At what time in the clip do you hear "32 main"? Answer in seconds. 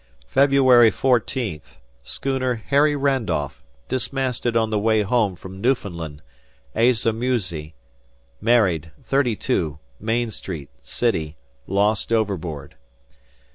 9.03-10.31